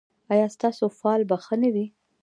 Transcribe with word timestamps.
ایا 0.33 0.47
ستاسو 0.55 0.85
فال 0.99 1.21
به 1.29 1.37
ښه 1.43 1.55
نه 1.61 1.69
وي؟ 1.73 1.85